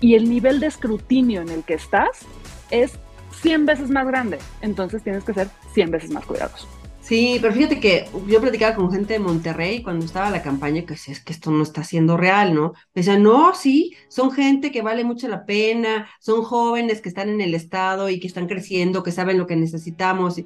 Y 0.00 0.14
el 0.14 0.28
nivel 0.28 0.58
de 0.58 0.66
escrutinio 0.66 1.42
en 1.42 1.48
el 1.50 1.62
que 1.62 1.74
estás 1.74 2.26
es 2.70 2.98
100 3.40 3.66
veces 3.66 3.90
más 3.90 4.06
grande, 4.06 4.38
entonces 4.60 5.02
tienes 5.02 5.24
que 5.24 5.34
ser 5.34 5.48
100 5.74 5.90
veces 5.90 6.10
más 6.10 6.24
cuidadoso. 6.24 6.66
Sí, 7.12 7.36
pero 7.42 7.52
fíjate 7.52 7.78
que 7.78 8.08
yo 8.26 8.40
platicaba 8.40 8.74
con 8.74 8.90
gente 8.90 9.12
de 9.12 9.18
Monterrey 9.18 9.82
cuando 9.82 10.06
estaba 10.06 10.30
la 10.30 10.42
campaña 10.42 10.86
que 10.86 10.94
es 10.94 11.20
que 11.22 11.34
esto 11.34 11.50
no 11.50 11.62
está 11.62 11.84
siendo 11.84 12.16
real, 12.16 12.54
¿no? 12.54 12.72
Me 12.94 13.02
decían, 13.02 13.22
no, 13.22 13.54
sí, 13.54 13.94
son 14.08 14.30
gente 14.32 14.72
que 14.72 14.80
vale 14.80 15.04
mucho 15.04 15.28
la 15.28 15.44
pena, 15.44 16.08
son 16.20 16.42
jóvenes 16.42 17.02
que 17.02 17.10
están 17.10 17.28
en 17.28 17.42
el 17.42 17.54
estado 17.54 18.08
y 18.08 18.18
que 18.18 18.28
están 18.28 18.46
creciendo, 18.48 19.02
que 19.02 19.12
saben 19.12 19.36
lo 19.36 19.46
que 19.46 19.56
necesitamos. 19.56 20.40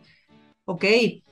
Ok, 0.64 0.85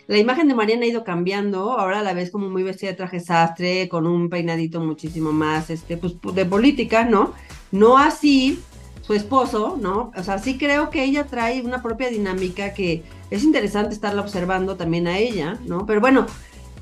la 0.06 0.18
imagen 0.18 0.46
de 0.46 0.54
Mariana 0.54 0.84
ha 0.84 0.88
ido 0.88 1.02
cambiando, 1.02 1.72
ahora 1.72 2.04
la 2.04 2.12
ves 2.14 2.30
como 2.30 2.48
muy 2.48 2.62
vestida 2.62 2.90
de 2.90 2.96
traje 2.96 3.18
sastre, 3.18 3.88
con 3.88 4.06
un 4.06 4.28
peinadito 4.30 4.80
muchísimo 4.80 5.32
más, 5.32 5.68
este, 5.68 5.96
pues, 5.96 6.14
de 6.32 6.46
política, 6.46 7.04
¿no? 7.04 7.34
No 7.72 7.98
así 7.98 8.60
su 9.00 9.12
esposo, 9.14 9.76
¿no? 9.80 10.12
O 10.16 10.22
sea, 10.22 10.38
sí 10.38 10.56
creo 10.56 10.90
que 10.90 11.04
ella 11.04 11.26
trae 11.26 11.60
una 11.60 11.82
propia 11.82 12.08
dinámica 12.08 12.72
que 12.72 13.02
es 13.34 13.44
interesante 13.44 13.94
estarla 13.94 14.22
observando 14.22 14.76
también 14.76 15.06
a 15.06 15.18
ella, 15.18 15.58
¿no? 15.66 15.86
Pero 15.86 16.00
bueno, 16.00 16.26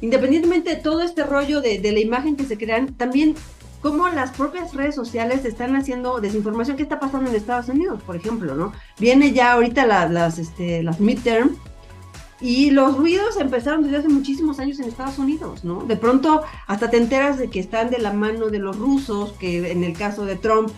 independientemente 0.00 0.70
de 0.70 0.76
todo 0.76 1.02
este 1.02 1.24
rollo 1.24 1.60
de, 1.60 1.80
la 1.80 2.00
imagen 2.00 2.36
que 2.36 2.44
se 2.44 2.58
crean, 2.58 2.94
también 2.94 3.34
cómo 3.80 4.08
las 4.08 4.32
propias 4.32 4.74
redes 4.74 4.94
sociales 4.94 5.44
están 5.44 5.74
haciendo 5.76 6.20
desinformación. 6.20 6.76
¿Qué 6.76 6.82
está 6.82 7.00
pasando 7.00 7.30
en 7.30 7.36
Estados 7.36 7.68
Unidos, 7.68 8.02
por 8.02 8.16
ejemplo, 8.16 8.54
no? 8.54 8.72
Viene 8.98 9.32
ya 9.32 9.52
ahorita 9.52 9.86
las, 9.86 10.38
este, 10.38 10.82
las 10.82 11.00
midterm 11.00 11.56
y 12.40 12.70
los 12.70 12.96
ruidos 12.96 13.36
empezaron 13.38 13.84
desde 13.84 13.98
hace 13.98 14.08
muchísimos 14.08 14.58
años 14.58 14.78
en 14.80 14.88
Estados 14.88 15.18
Unidos, 15.18 15.64
¿no? 15.64 15.84
De 15.84 15.96
pronto 15.96 16.42
hasta 16.66 16.90
te 16.90 16.96
enteras 16.96 17.38
de 17.38 17.48
que 17.48 17.60
están 17.60 17.90
de 17.90 17.98
la 17.98 18.12
mano 18.12 18.48
de 18.48 18.58
los 18.58 18.76
rusos, 18.76 19.32
que 19.32 19.70
en 19.70 19.84
el 19.84 19.96
caso 19.96 20.24
de 20.24 20.36
Trump, 20.36 20.70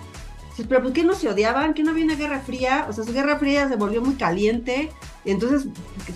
pero 0.63 0.83
¿por 0.83 0.93
qué 0.93 1.03
no 1.03 1.15
se 1.15 1.29
odiaban? 1.29 1.75
¿Que 1.75 1.83
no 1.83 1.91
había 1.91 2.05
una 2.05 2.15
guerra 2.15 2.41
fría? 2.41 2.87
O 2.89 2.93
sea, 2.93 3.05
su 3.05 3.13
guerra 3.13 3.39
fría 3.39 3.69
se 3.69 3.77
volvió 3.77 4.01
muy 4.01 4.15
caliente, 4.15 4.91
entonces 5.25 5.67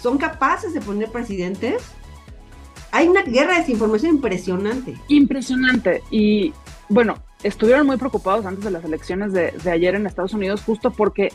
son 0.00 0.18
capaces 0.18 0.72
de 0.72 0.80
poner 0.80 1.10
presidentes. 1.10 1.82
Hay 2.92 3.08
una 3.08 3.22
guerra 3.22 3.54
de 3.54 3.60
desinformación 3.60 4.16
impresionante. 4.16 4.96
Impresionante. 5.08 6.02
Y 6.10 6.52
bueno, 6.88 7.16
estuvieron 7.42 7.86
muy 7.86 7.96
preocupados 7.96 8.46
antes 8.46 8.64
de 8.64 8.70
las 8.70 8.84
elecciones 8.84 9.32
de, 9.32 9.50
de 9.50 9.70
ayer 9.70 9.94
en 9.94 10.06
Estados 10.06 10.32
Unidos, 10.32 10.62
justo 10.64 10.90
porque 10.90 11.32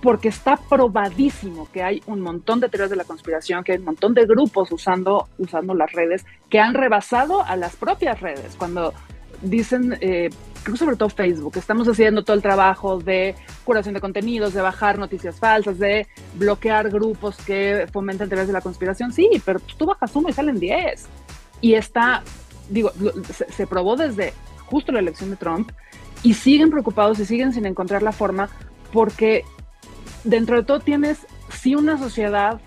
porque 0.00 0.28
está 0.28 0.56
probadísimo 0.56 1.68
que 1.72 1.82
hay 1.82 2.02
un 2.06 2.20
montón 2.20 2.60
de 2.60 2.68
teorías 2.68 2.90
de 2.90 2.96
la 2.96 3.04
conspiración, 3.04 3.64
que 3.64 3.72
hay 3.72 3.78
un 3.78 3.84
montón 3.84 4.14
de 4.14 4.26
grupos 4.26 4.70
usando, 4.70 5.28
usando 5.38 5.74
las 5.74 5.92
redes 5.92 6.24
que 6.48 6.60
han 6.60 6.74
rebasado 6.74 7.44
a 7.44 7.56
las 7.56 7.74
propias 7.74 8.20
redes. 8.20 8.54
Cuando 8.56 8.94
dicen, 9.42 9.98
eh, 10.00 10.30
creo 10.62 10.76
sobre 10.76 10.96
todo 10.96 11.08
Facebook, 11.08 11.56
estamos 11.56 11.88
haciendo 11.88 12.24
todo 12.24 12.34
el 12.36 12.42
trabajo 12.42 12.98
de 12.98 13.34
curación 13.64 13.94
de 13.94 14.00
contenidos, 14.00 14.54
de 14.54 14.60
bajar 14.60 14.98
noticias 14.98 15.38
falsas, 15.38 15.78
de 15.78 16.06
bloquear 16.34 16.90
grupos 16.90 17.36
que 17.38 17.86
fomentan 17.92 18.28
teorías 18.28 18.46
de 18.46 18.52
la 18.52 18.60
conspiración. 18.60 19.12
Sí, 19.12 19.28
pero 19.44 19.60
tú 19.60 19.86
bajas 19.86 20.14
uno 20.14 20.28
y 20.28 20.32
salen 20.32 20.58
10. 20.58 21.06
Y 21.60 21.74
está, 21.74 22.22
digo, 22.68 22.92
se, 23.32 23.50
se 23.50 23.66
probó 23.66 23.96
desde 23.96 24.32
justo 24.66 24.92
la 24.92 25.00
elección 25.00 25.30
de 25.30 25.36
Trump 25.36 25.72
y 26.22 26.34
siguen 26.34 26.70
preocupados 26.70 27.18
y 27.20 27.24
siguen 27.24 27.52
sin 27.52 27.66
encontrar 27.66 28.02
la 28.02 28.12
forma 28.12 28.48
porque 28.92 29.44
dentro 30.24 30.56
de 30.56 30.64
todo 30.64 30.80
tienes 30.80 31.26
sí 31.50 31.74
una 31.74 31.98
sociedad 31.98 32.60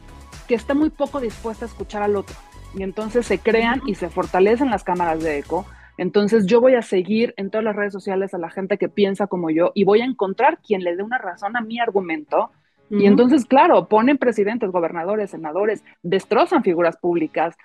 que 0.47 0.55
está 0.55 0.73
muy 0.73 0.89
poco 0.89 1.19
dispuesta 1.19 1.65
a 1.65 1.67
escuchar 1.67 2.03
al 2.03 2.15
otro. 2.15 2.35
Y 2.73 2.83
entonces 2.83 3.25
se 3.25 3.39
crean 3.39 3.81
y 3.85 3.95
se 3.95 4.09
fortalecen 4.09 4.69
las 4.69 4.83
cámaras 4.83 5.21
de 5.21 5.39
eco. 5.39 5.65
Entonces 6.01 6.47
yo 6.47 6.59
voy 6.59 6.73
a 6.73 6.81
seguir 6.81 7.35
en 7.37 7.51
todas 7.51 7.63
las 7.63 7.75
redes 7.75 7.93
sociales 7.93 8.33
a 8.33 8.39
la 8.39 8.49
gente 8.49 8.79
que 8.79 8.89
piensa 8.89 9.27
como 9.27 9.51
yo 9.51 9.71
y 9.75 9.83
voy 9.83 10.01
a 10.01 10.05
encontrar 10.05 10.57
quien 10.57 10.83
le 10.83 10.95
dé 10.95 11.03
una 11.03 11.19
razón 11.19 11.55
a 11.55 11.61
mi 11.61 11.79
argumento. 11.79 12.49
Y 12.89 13.05
entonces, 13.05 13.45
claro, 13.45 13.87
ponen 13.87 14.17
presidentes, 14.17 14.71
gobernadores, 14.71 15.29
senadores, 15.29 15.83
destrozan 16.01 16.63
figuras 16.63 16.97
públicas. 16.97 17.55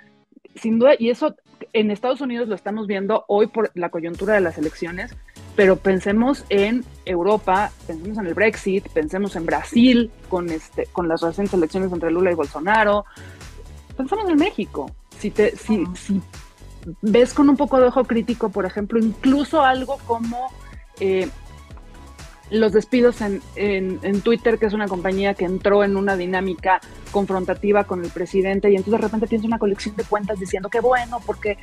Sin 0.55 0.79
duda, 0.79 0.93
y 0.99 1.09
eso 1.09 1.35
en 1.73 1.91
Estados 1.91 2.21
Unidos 2.21 2.47
lo 2.47 2.55
estamos 2.55 2.87
viendo 2.87 3.25
hoy 3.27 3.47
por 3.47 3.71
la 3.73 3.89
coyuntura 3.89 4.35
de 4.35 4.43
las 4.43 4.59
elecciones, 4.59 5.17
pero 5.57 5.77
pensemos 5.77 6.45
en 6.51 6.85
Europa, 7.07 7.71
pensemos 7.87 8.19
en 8.19 8.27
el 8.27 8.35
Brexit, 8.35 8.87
pensemos 8.91 9.35
en 9.35 9.47
Brasil 9.47 10.11
con, 10.29 10.51
este, 10.51 10.85
con 10.93 11.09
las 11.09 11.23
recientes 11.23 11.55
elecciones 11.55 11.91
entre 11.91 12.11
Lula 12.11 12.33
y 12.33 12.35
Bolsonaro, 12.35 13.07
pensemos 13.97 14.29
en 14.29 14.37
México. 14.37 14.91
Si, 15.19 15.31
te, 15.31 15.57
si, 15.57 15.87
si 15.95 16.21
ves 17.03 17.35
con 17.35 17.49
un 17.49 17.57
poco 17.57 17.81
de 17.81 17.87
ojo 17.87 18.05
crítico, 18.05 18.51
por 18.51 18.67
ejemplo, 18.67 18.99
incluso 18.99 19.63
algo 19.63 19.99
como 20.07 20.53
eh, 21.01 21.29
los 22.51 22.73
despidos 22.73 23.21
en, 23.21 23.43
en, 23.57 23.99
en, 24.03 24.21
Twitter, 24.21 24.59
que 24.59 24.67
es 24.67 24.73
una 24.73 24.89
compañía 24.89 25.35
que 25.35 25.45
entró 25.45 25.83
en 25.83 25.97
una 25.97 26.17
dinámica 26.17 26.81
confrontativa 27.11 27.85
con 27.85 28.05
el 28.05 28.11
presidente 28.11 28.71
y 28.71 28.77
entonces 28.77 29.01
de 29.01 29.07
repente 29.07 29.27
tienes 29.27 29.47
una 29.47 29.59
colección 29.59 29.97
de 29.97 30.05
cuentas 30.05 30.39
diciendo 30.39 30.69
que 30.69 30.81
bueno, 30.81 31.21
porque 31.27 31.59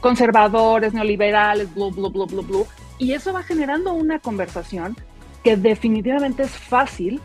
conservadores, 0.00 0.92
neoliberales, 0.92 1.72
blu, 1.74 1.90
blu, 1.90 2.10
blu, 2.10 2.26
blu, 2.26 2.42
blu. 2.42 2.66
Y 2.98 3.12
eso 3.12 3.32
va 3.32 3.42
generando 3.42 3.94
una 3.94 4.18
conversación 4.18 4.96
que 5.42 5.56
definitivamente 5.56 6.42
es 6.42 6.50
fácil 6.50 7.20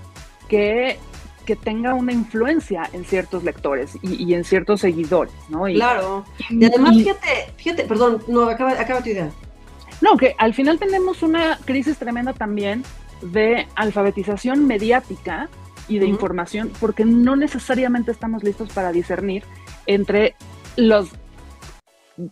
que, 0.47 0.97
que 1.47 1.55
tenga 1.55 1.93
una 1.93 2.11
influencia 2.11 2.89
en 2.91 3.05
ciertos 3.05 3.45
lectores 3.45 3.97
y, 4.01 4.33
en 4.33 4.43
ciertos 4.43 4.81
seguidores, 4.81 5.33
¿no? 5.47 5.63
claro. 5.63 6.25
Y, 6.49 6.65
además, 6.65 6.97
fíjate, 6.97 7.53
fíjate, 7.55 7.83
perdón, 7.85 8.21
no, 8.27 8.43
acaba, 8.43 8.71
acaba 8.73 9.01
tu 9.01 9.09
idea. 9.09 9.31
No, 10.01 10.17
que 10.17 10.35
al 10.37 10.53
final 10.53 10.77
tenemos 10.77 11.23
una 11.23 11.57
crisis 11.63 11.97
tremenda 11.97 12.33
también 12.33 12.83
de 13.21 13.65
alfabetización 13.75 14.67
mediática 14.67 15.47
y 15.87 15.99
de 15.99 16.05
información, 16.05 16.69
porque 16.81 17.05
no 17.05 17.37
necesariamente 17.37 18.11
estamos 18.11 18.43
listos 18.43 18.69
para 18.73 18.91
discernir 18.91 19.45
entre 19.85 20.35
los 20.75 21.11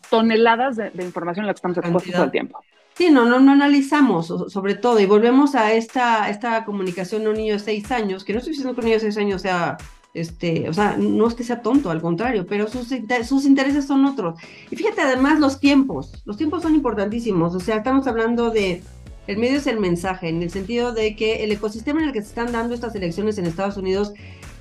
toneladas 0.09 0.75
de, 0.75 0.91
información 1.03 1.45
en 1.45 1.47
la 1.47 1.53
que 1.53 1.57
estamos 1.57 1.77
expuestos 1.77 2.11
todo 2.11 2.25
el 2.25 2.31
tiempo. 2.31 2.59
Sí, 2.97 3.09
no, 3.09 3.25
no, 3.25 3.41
no 3.41 3.51
analizamos 3.51 4.27
sobre 4.27 4.75
todo 4.75 5.01
y 5.01 5.05
volvemos 5.05 5.53
a 5.53 5.73
esta, 5.73 6.29
esta 6.29 6.63
comunicación 6.63 7.23
de 7.23 7.29
un 7.29 7.35
niño 7.35 7.53
de 7.53 7.59
seis 7.59 7.91
años, 7.91 8.23
que 8.23 8.31
no 8.31 8.39
estoy 8.39 8.53
diciendo 8.53 8.73
que 8.73 8.79
un 8.79 8.85
niño 8.85 8.95
de 8.95 9.01
seis 9.01 9.17
años 9.17 9.41
sea, 9.41 9.77
este, 10.13 10.69
o 10.69 10.73
sea, 10.73 10.95
no 10.97 11.27
es 11.27 11.33
que 11.33 11.43
sea 11.43 11.61
tonto, 11.61 11.89
al 11.89 12.01
contrario, 12.01 12.45
pero 12.47 12.69
sus, 12.69 12.87
sus 13.27 13.45
intereses 13.45 13.85
son 13.85 14.05
otros. 14.05 14.39
Y 14.71 14.77
fíjate 14.77 15.01
además 15.01 15.41
los 15.41 15.59
tiempos, 15.59 16.23
los 16.23 16.37
tiempos 16.37 16.63
son 16.63 16.73
importantísimos, 16.73 17.53
o 17.53 17.59
sea, 17.59 17.75
estamos 17.75 18.07
hablando 18.07 18.49
de, 18.49 18.81
el 19.27 19.37
medio 19.37 19.57
es 19.57 19.67
el 19.67 19.77
mensaje, 19.77 20.29
en 20.29 20.41
el 20.41 20.49
sentido 20.49 20.93
de 20.93 21.17
que 21.17 21.43
el 21.43 21.51
ecosistema 21.51 21.99
en 22.01 22.07
el 22.07 22.13
que 22.13 22.21
se 22.21 22.29
están 22.29 22.53
dando 22.53 22.73
estas 22.73 22.95
elecciones 22.95 23.37
en 23.37 23.45
Estados 23.45 23.75
Unidos 23.75 24.13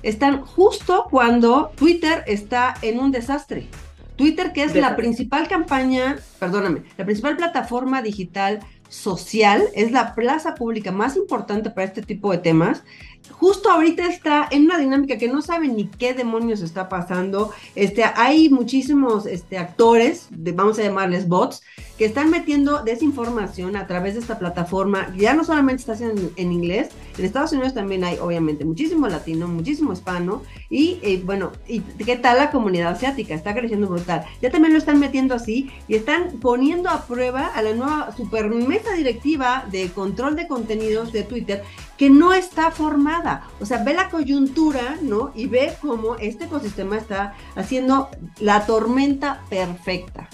están 0.03 0.41
justo 0.41 1.07
cuando 1.09 1.71
Twitter 1.77 2.25
está 2.27 2.75
en 2.81 2.99
un 2.99 3.11
desastre. 3.11 3.69
Twitter, 4.15 4.53
que 4.53 4.63
es 4.63 4.75
la 4.75 4.95
principal 4.95 5.47
campaña, 5.47 6.17
perdóname, 6.39 6.83
la 6.97 7.05
principal 7.05 7.37
plataforma 7.37 8.01
digital 8.01 8.59
social, 8.89 9.63
es 9.73 9.91
la 9.91 10.15
plaza 10.15 10.55
pública 10.55 10.91
más 10.91 11.17
importante 11.17 11.69
para 11.69 11.87
este 11.87 12.01
tipo 12.01 12.31
de 12.31 12.37
temas, 12.37 12.83
justo 13.31 13.69
ahorita 13.69 14.07
está 14.07 14.47
en 14.49 14.63
una 14.63 14.77
dinámica 14.77 15.17
que 15.17 15.27
no 15.27 15.41
sabe 15.41 15.67
ni 15.67 15.87
qué 15.87 16.13
demonios 16.13 16.61
está 16.61 16.89
pasando. 16.89 17.51
Este, 17.75 18.03
hay 18.03 18.49
muchísimos 18.49 19.25
este, 19.25 19.57
actores, 19.57 20.27
de, 20.29 20.51
vamos 20.51 20.79
a 20.79 20.83
llamarles 20.83 21.27
bots, 21.27 21.61
que 21.97 22.05
están 22.05 22.29
metiendo 22.29 22.83
desinformación 22.83 23.75
a 23.75 23.87
través 23.87 24.15
de 24.15 24.21
esta 24.21 24.39
plataforma. 24.39 25.13
Ya 25.17 25.33
no 25.33 25.43
solamente 25.43 25.81
está 25.81 25.93
haciendo 25.93 26.31
en, 26.35 26.51
inglés, 26.51 26.89
en 27.17 27.25
Estados 27.25 27.51
Unidos 27.53 27.73
también 27.73 28.03
hay, 28.03 28.17
obviamente, 28.17 28.65
muchísimo 28.65 29.07
latino, 29.07 29.47
muchísimo 29.47 29.93
hispano. 29.93 30.43
Y 30.69 30.99
eh, 31.01 31.21
bueno, 31.25 31.51
¿y 31.67 31.81
qué 31.81 32.15
tal 32.17 32.37
la 32.37 32.51
comunidad 32.51 32.93
asiática? 32.93 33.33
Está 33.33 33.53
creciendo 33.53 33.87
brutal. 33.87 34.25
Ya 34.41 34.51
también 34.51 34.73
lo 34.73 34.79
están 34.79 34.99
metiendo 34.99 35.35
así 35.35 35.71
y 35.87 35.95
están 35.95 36.39
poniendo 36.41 36.89
a 36.89 37.05
prueba 37.05 37.47
a 37.47 37.61
la 37.61 37.73
nueva 37.73 38.13
super 38.15 38.49
mesa 38.49 38.93
directiva 38.93 39.65
de 39.71 39.89
control 39.89 40.35
de 40.35 40.47
contenidos 40.47 41.11
de 41.11 41.23
Twitter 41.23 41.63
que 41.97 42.09
no 42.09 42.33
está 42.33 42.71
formada. 42.71 43.47
O 43.59 43.65
sea, 43.65 43.83
ve 43.83 43.93
la 43.93 44.09
coyuntura, 44.09 44.97
¿no? 45.01 45.31
Y 45.35 45.47
ve 45.47 45.73
cómo 45.81 46.15
este 46.17 46.45
ecosistema 46.45 46.97
está 46.97 47.33
haciendo 47.55 48.09
la 48.39 48.65
tormenta 48.65 49.43
perfecta. 49.49 50.29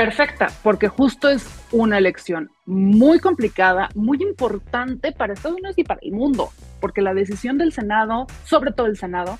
Perfecta, 0.00 0.48
porque 0.62 0.88
justo 0.88 1.28
es 1.28 1.46
una 1.72 1.98
elección 1.98 2.50
muy 2.64 3.20
complicada, 3.20 3.90
muy 3.94 4.22
importante 4.22 5.12
para 5.12 5.34
Estados 5.34 5.58
Unidos 5.58 5.76
y 5.76 5.84
para 5.84 6.00
el 6.02 6.12
mundo, 6.12 6.48
porque 6.80 7.02
la 7.02 7.12
decisión 7.12 7.58
del 7.58 7.72
Senado, 7.72 8.26
sobre 8.44 8.72
todo 8.72 8.86
el 8.86 8.96
Senado, 8.96 9.38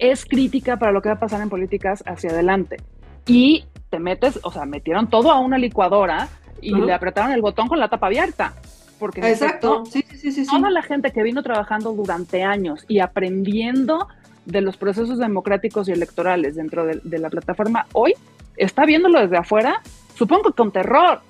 es 0.00 0.24
crítica 0.24 0.78
para 0.78 0.90
lo 0.90 1.00
que 1.00 1.10
va 1.10 1.14
a 1.14 1.20
pasar 1.20 1.40
en 1.42 1.48
políticas 1.48 2.02
hacia 2.06 2.30
adelante. 2.30 2.78
Y 3.24 3.66
te 3.88 4.00
metes, 4.00 4.40
o 4.42 4.50
sea, 4.50 4.64
metieron 4.64 5.08
todo 5.08 5.30
a 5.30 5.38
una 5.38 5.58
licuadora 5.58 6.28
y 6.60 6.74
le 6.74 6.92
apretaron 6.92 7.30
el 7.30 7.40
botón 7.40 7.68
con 7.68 7.78
la 7.78 7.88
tapa 7.88 8.08
abierta 8.08 8.54
porque 8.98 9.20
Exacto. 9.20 9.84
sí, 9.86 10.04
sí, 10.14 10.30
sí, 10.30 10.46
toda 10.46 10.70
la 10.70 10.82
gente 10.82 11.10
que 11.10 11.22
vino 11.22 11.42
trabajando 11.42 11.92
durante 11.92 12.42
años 12.42 12.84
y 12.86 12.98
aprendiendo 12.98 14.08
de 14.44 14.60
los 14.60 14.76
procesos 14.76 15.18
democráticos 15.18 15.88
y 15.88 15.92
electorales 15.92 16.56
dentro 16.56 16.84
de, 16.84 17.18
la 17.18 17.30
plataforma 17.30 17.86
hoy 17.92 18.14
está 18.56 18.84
viéndolo 18.84 19.20
desde 19.20 19.38
afuera, 19.38 19.80
supongo 20.20 20.50
que 20.50 20.52
con 20.52 20.70
terror. 20.70 21.22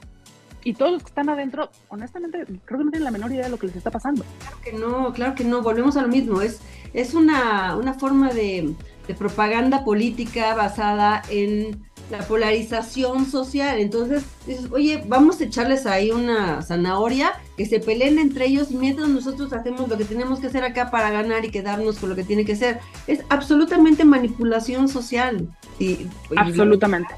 Y 0.64 0.74
todos 0.74 0.92
los 0.92 1.02
que 1.02 1.08
están 1.08 1.28
adentro, 1.30 1.70
honestamente, 1.88 2.44
creo 2.64 2.78
que 2.80 2.84
no 2.84 2.90
tienen 2.90 3.04
la 3.04 3.12
menor 3.12 3.30
idea 3.30 3.44
de 3.44 3.50
lo 3.50 3.56
que 3.56 3.68
les 3.68 3.76
está 3.76 3.90
pasando. 3.90 4.24
Claro 4.40 4.56
que 4.62 4.72
no, 4.72 5.12
claro 5.12 5.34
que 5.36 5.44
no, 5.44 5.62
volvemos 5.62 5.96
a 5.96 6.02
lo 6.02 6.08
mismo. 6.08 6.42
Es, 6.42 6.60
es 6.92 7.14
una, 7.14 7.76
una 7.76 7.94
forma 7.94 8.30
de, 8.32 8.74
de 9.06 9.14
propaganda 9.14 9.84
política 9.84 10.54
basada 10.56 11.22
en 11.30 11.80
la 12.10 12.18
polarización 12.18 13.26
social. 13.26 13.78
Entonces, 13.78 14.24
dices, 14.44 14.66
oye, 14.72 15.02
vamos 15.06 15.40
a 15.40 15.44
echarles 15.44 15.86
ahí 15.86 16.10
una 16.10 16.60
zanahoria, 16.60 17.32
que 17.56 17.66
se 17.66 17.78
peleen 17.78 18.18
entre 18.18 18.46
ellos 18.46 18.72
y 18.72 18.76
mientras 18.76 19.08
nosotros 19.08 19.52
hacemos 19.52 19.88
lo 19.88 19.96
que 19.96 20.04
tenemos 20.04 20.40
que 20.40 20.48
hacer 20.48 20.64
acá 20.64 20.90
para 20.90 21.10
ganar 21.10 21.44
y 21.44 21.50
quedarnos 21.50 21.98
con 21.98 22.10
lo 22.10 22.16
que 22.16 22.24
tiene 22.24 22.44
que 22.44 22.56
ser. 22.56 22.80
Es 23.06 23.20
absolutamente 23.30 24.04
manipulación 24.04 24.88
social. 24.88 25.48
Y, 25.78 26.08
absolutamente. 26.36 27.14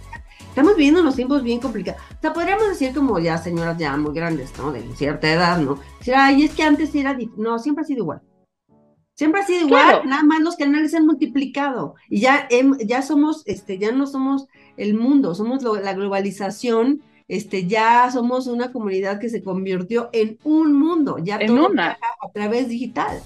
Estamos 0.52 0.76
viviendo 0.76 1.00
unos 1.00 1.16
tiempos 1.16 1.42
bien 1.42 1.60
complicados. 1.60 2.00
O 2.18 2.20
sea, 2.20 2.32
podríamos 2.32 2.68
decir 2.68 2.94
como 2.94 3.18
ya 3.18 3.38
señoras 3.38 3.78
ya 3.78 3.96
muy 3.96 4.14
grandes, 4.14 4.52
¿no? 4.58 4.70
De 4.70 4.82
cierta 4.94 5.32
edad, 5.32 5.58
¿no? 5.58 5.78
Decir, 5.98 6.14
ay, 6.14 6.44
es 6.44 6.54
que 6.54 6.62
antes 6.62 6.94
era... 6.94 7.16
No, 7.36 7.58
siempre 7.58 7.82
ha 7.82 7.86
sido 7.86 8.00
igual. 8.00 8.22
Siempre 9.14 9.40
ha 9.40 9.46
sido 9.46 9.66
igual, 9.66 10.02
nada 10.06 10.22
más 10.22 10.40
los 10.40 10.56
canales 10.56 10.90
se 10.90 10.96
han 10.96 11.06
multiplicado 11.06 11.94
y 12.08 12.20
ya, 12.20 12.48
ya 12.80 13.02
somos, 13.02 13.42
este, 13.46 13.78
ya 13.78 13.92
no 13.92 14.06
somos 14.06 14.46
el 14.78 14.94
mundo, 14.94 15.34
somos 15.34 15.62
la 15.62 15.92
globalización 15.92 17.02
este, 17.32 17.66
ya 17.66 18.10
somos 18.10 18.46
una 18.46 18.72
comunidad 18.72 19.18
que 19.18 19.30
se 19.30 19.42
convirtió 19.42 20.10
en 20.12 20.38
un 20.44 20.74
mundo, 20.74 21.16
ya 21.18 21.36
en 21.38 21.58
una. 21.58 21.92
a 22.20 22.28
través 22.32 22.68
digital. 22.68 23.22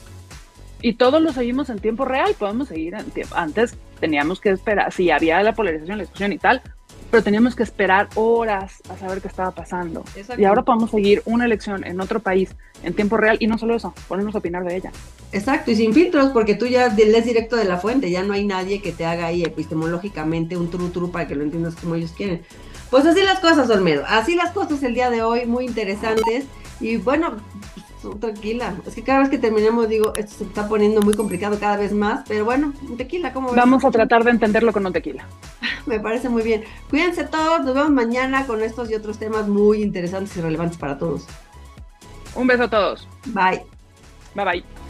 Y 0.80 0.94
todos 0.94 1.20
lo 1.20 1.32
seguimos 1.32 1.70
en 1.70 1.80
tiempo 1.80 2.04
real, 2.04 2.34
podemos 2.38 2.68
seguir 2.68 2.94
en 2.94 3.10
tiempo. 3.10 3.34
Antes 3.34 3.76
teníamos 3.98 4.40
que 4.40 4.50
esperar, 4.50 4.92
sí, 4.92 5.10
había 5.10 5.42
la 5.42 5.54
polarización, 5.54 5.98
la 5.98 6.04
discusión 6.04 6.32
y 6.32 6.38
tal, 6.38 6.62
pero 7.16 7.24
teníamos 7.24 7.56
que 7.56 7.62
esperar 7.62 8.10
horas 8.14 8.82
a 8.90 8.98
saber 8.98 9.22
qué 9.22 9.28
estaba 9.28 9.50
pasando. 9.50 10.04
Y 10.36 10.44
ahora 10.44 10.64
podemos 10.66 10.90
seguir 10.90 11.22
una 11.24 11.46
elección 11.46 11.82
en 11.82 11.98
otro 11.98 12.20
país 12.20 12.50
en 12.82 12.92
tiempo 12.92 13.16
real 13.16 13.38
y 13.40 13.46
no 13.46 13.56
solo 13.56 13.74
eso, 13.74 13.94
ponernos 14.06 14.34
a 14.34 14.38
opinar 14.38 14.66
de 14.66 14.76
ella. 14.76 14.92
Exacto, 15.32 15.70
y 15.70 15.76
sin 15.76 15.94
filtros, 15.94 16.28
porque 16.32 16.56
tú 16.56 16.66
ya 16.66 16.88
lees 16.88 17.24
directo 17.24 17.56
de 17.56 17.64
la 17.64 17.78
fuente, 17.78 18.10
ya 18.10 18.22
no 18.22 18.34
hay 18.34 18.44
nadie 18.44 18.82
que 18.82 18.92
te 18.92 19.06
haga 19.06 19.24
ahí 19.24 19.44
epistemológicamente 19.44 20.58
un 20.58 20.70
tru 20.70 20.90
tru 20.90 21.10
para 21.10 21.26
que 21.26 21.34
lo 21.34 21.42
entiendas 21.42 21.74
como 21.76 21.94
ellos 21.94 22.12
quieren. 22.14 22.42
Pues 22.90 23.06
así 23.06 23.22
las 23.22 23.40
cosas, 23.40 23.70
Olmedo, 23.70 24.04
así 24.06 24.34
las 24.34 24.52
cosas 24.52 24.82
el 24.82 24.92
día 24.92 25.08
de 25.08 25.22
hoy, 25.22 25.46
muy 25.46 25.64
interesantes. 25.64 26.44
Y 26.80 26.98
bueno, 26.98 27.38
tranquila. 28.12 28.74
Es 28.86 28.94
que 28.94 29.02
cada 29.02 29.20
vez 29.20 29.28
que 29.28 29.38
terminemos 29.38 29.88
digo, 29.88 30.12
esto 30.16 30.32
se 30.38 30.44
está 30.44 30.68
poniendo 30.68 31.02
muy 31.02 31.14
complicado 31.14 31.58
cada 31.58 31.76
vez 31.76 31.92
más, 31.92 32.24
pero 32.26 32.44
bueno, 32.44 32.72
un 32.88 32.96
tequila, 32.96 33.32
¿cómo 33.32 33.48
ves? 33.48 33.56
Vamos 33.56 33.84
a 33.84 33.90
tratar 33.90 34.24
de 34.24 34.30
entenderlo 34.30 34.72
con 34.72 34.86
un 34.86 34.92
tequila. 34.92 35.26
Me 35.86 36.00
parece 36.00 36.28
muy 36.28 36.42
bien. 36.42 36.64
Cuídense 36.90 37.24
todos, 37.24 37.64
nos 37.64 37.74
vemos 37.74 37.90
mañana 37.90 38.46
con 38.46 38.62
estos 38.62 38.90
y 38.90 38.94
otros 38.94 39.18
temas 39.18 39.48
muy 39.48 39.82
interesantes 39.82 40.36
y 40.36 40.40
relevantes 40.40 40.78
para 40.78 40.98
todos. 40.98 41.26
Un 42.34 42.46
beso 42.46 42.64
a 42.64 42.70
todos. 42.70 43.08
Bye. 43.26 43.62
Bye 44.34 44.44
bye. 44.44 44.85